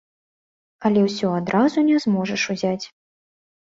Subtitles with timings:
[0.89, 2.85] Але ўсё адразу не зможаш узяць.